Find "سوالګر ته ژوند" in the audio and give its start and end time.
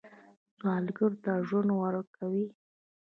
0.57-1.69